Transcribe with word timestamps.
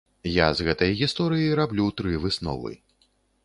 Я 0.35 0.47
з 0.59 0.65
гэтай 0.67 0.95
гісторыі 1.01 1.53
раблю 1.61 1.87
тры 2.01 2.17
высновы. 2.25 2.77